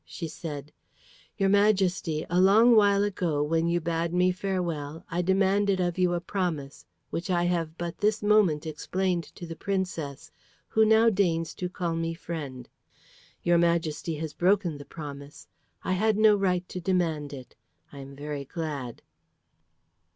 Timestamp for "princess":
9.55-10.31